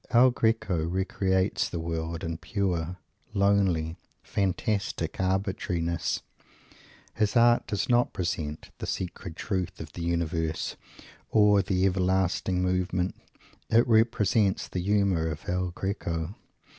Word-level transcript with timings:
El 0.09 0.31
Greco 0.31 0.83
re 0.83 1.05
creates 1.05 1.69
the 1.69 1.79
world, 1.79 2.23
in 2.23 2.39
pure, 2.39 2.97
lonely, 3.35 3.97
fantastic 4.23 5.19
arbitrariness. 5.19 6.23
His 7.13 7.35
art 7.35 7.67
does 7.67 7.87
not 7.87 8.07
represent 8.07 8.71
the 8.79 8.87
secret 8.87 9.35
Truth 9.35 9.79
of 9.79 9.93
the 9.93 10.01
Universe, 10.01 10.75
or 11.29 11.61
the 11.61 11.85
Everlasting 11.85 12.63
Movement; 12.63 13.13
it 13.69 13.87
represents 13.87 14.67
the 14.67 14.79
humour 14.81 15.27
of 15.29 15.47
El 15.47 15.69
Greco. 15.69 16.33